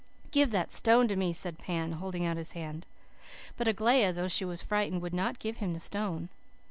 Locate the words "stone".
0.71-1.07, 5.79-6.29